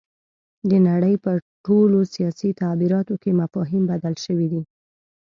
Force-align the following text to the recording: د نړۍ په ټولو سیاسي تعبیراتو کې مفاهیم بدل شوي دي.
د 0.69 0.71
نړۍ 0.87 1.15
په 1.23 1.31
ټولو 1.65 1.99
سیاسي 2.13 2.49
تعبیراتو 2.61 3.13
کې 3.21 3.31
مفاهیم 3.41 3.83
بدل 3.91 4.13
شوي 4.25 4.47
دي. 4.53 4.61